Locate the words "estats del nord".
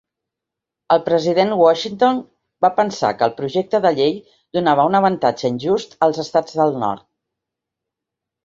6.25-7.07